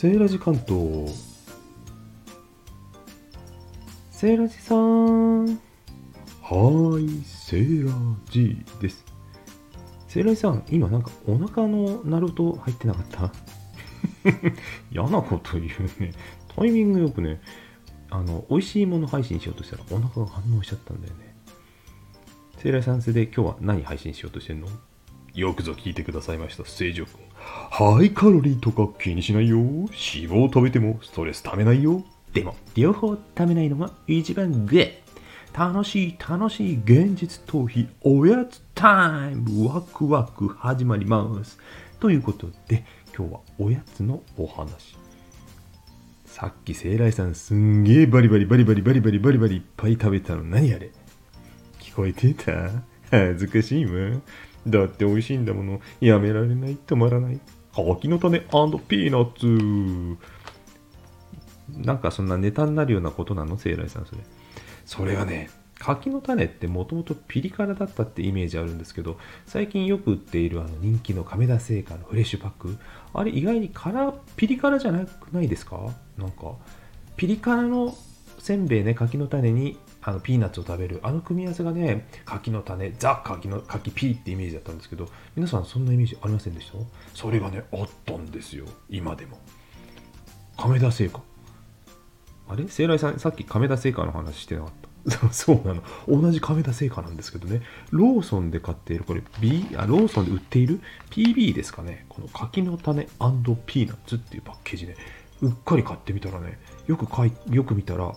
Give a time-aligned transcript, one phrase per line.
[0.00, 1.12] セーラジ関東。
[4.12, 5.46] セーラジさん。
[5.46, 7.92] はーいセーラ
[8.30, 9.04] ジです。
[10.06, 13.32] セーラジさん今なんかお腹のナルト入ってなかった？
[14.92, 16.12] 嫌なこと言うね。
[16.54, 17.40] タイミングよくね
[18.08, 21.34] あの美味しいもの配信しようとしたらお腹が反応しちゃったんだよね。
[22.58, 24.68] セーラジさんそれで今日は何配信しようとしてんの？
[25.38, 27.14] よくぞ聞いてくださいました、聖女君。
[27.36, 29.58] ハイカロリーとか気にしないよ。
[29.58, 29.88] 脂
[30.26, 32.02] 肪を食べてもストレスためないよ。
[32.32, 34.92] でも、両方食べないのが一番グッ
[35.56, 41.58] 楽しい楽しい現実逃避おやつタイムワクワク始まります。
[42.00, 42.84] ということで、
[43.16, 44.96] 今日はおやつのお話。
[46.26, 50.90] さっきセイライさんすんげえバリバリバリバリバリバリバリバリいっぱい食べたの何あれ
[51.78, 52.70] 聞こえてた
[53.10, 54.20] 恥ずかしいわ。
[54.66, 55.80] だって美味しいんだもの。
[56.00, 57.40] やめられない、止まらない。
[57.74, 60.18] 柿の種ピーナッツ。
[61.76, 63.58] なんかそんなネタになるようなことなの？
[63.58, 64.22] セイライさん、それ。
[64.84, 72.78] それがね、柿の種ってもともとピリ辛だったってイメージあるんですけど、最近よく売っているあの人気の亀田製菓のフレッシュパック、
[73.14, 75.78] あれ意外に辛、ピリ辛じゃなくないですか？
[76.16, 76.54] なんか、
[77.16, 77.94] ピリ辛の
[78.38, 81.00] せんべいね、柿の種にあのピーナッツを食べる。
[81.02, 86.78] あの組み合わせがね柿の種ザ柿の柿ピーってイメージだったんですけど皆さんそんなイメージありませんでした？
[87.14, 88.64] それがねあったんですよ。
[88.88, 89.38] 今でも。
[90.56, 91.20] 亀田製菓。
[92.48, 92.68] あれ？
[92.68, 94.88] 聖来さんさっき亀田製菓の話してなかった？
[95.32, 95.82] そうなの。
[96.06, 97.62] 同じ亀田製菓なんですけどね。
[97.90, 102.04] ローソンで買っているこれ、B、あローソンで売っている PB ですかね。
[102.08, 104.96] この柿の種ピーナッツっていうパッケージね。
[105.40, 108.12] うっかり買ってみたらねよくかいよく見たら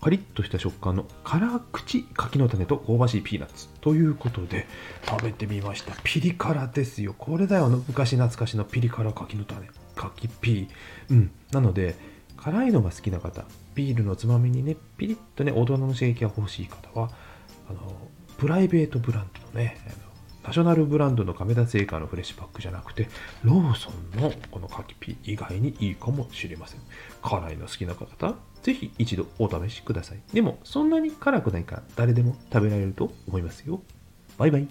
[0.00, 3.68] カリッとした食感の辛口柿の種と香ばしいピーナッツ。
[3.80, 4.66] ということで
[5.06, 5.94] 食べてみました。
[6.02, 7.14] ピリ辛ですよ。
[7.16, 7.68] これだよ。
[7.68, 9.68] 昔懐かしのピリ辛柿の種。
[9.94, 10.68] 柿ピー
[11.10, 11.30] うん。
[11.52, 11.96] なので
[12.36, 13.44] 辛いのが好きな方
[13.74, 17.10] ビールのつまみにねピリッとね大人の刺激が欲しい方は
[17.68, 17.80] あの
[18.38, 19.76] プライベートブランドのね
[20.44, 23.08] ナショナルブランドの亀田製菓のフレッシュパックじゃなくて
[23.42, 26.80] ローソンのこの柿ピー以外にいいかもしれません
[27.22, 30.20] 辛いの好きな方ぜひ一度お試しください。
[30.32, 33.82] でも、そんなに辛くないから誰でも食べられると思いますよ。
[34.36, 34.68] バイバイ。